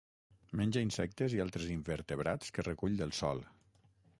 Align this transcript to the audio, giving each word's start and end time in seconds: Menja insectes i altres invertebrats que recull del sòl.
Menja 0.61 0.81
insectes 0.85 1.35
i 1.35 1.43
altres 1.45 1.69
invertebrats 1.75 2.57
que 2.57 2.67
recull 2.69 2.99
del 3.03 3.15
sòl. 3.19 3.45